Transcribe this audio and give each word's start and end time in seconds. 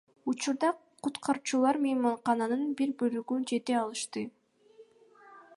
Учурда 0.31 0.69
куткаруучулар 1.07 1.79
мейманкананын 1.83 2.73
бир 2.81 2.97
бөлүгүнө 3.03 3.51
жете 3.53 3.79
алышты. 3.85 4.29